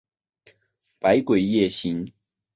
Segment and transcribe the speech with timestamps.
[0.97, 2.11] 百鬼夜行。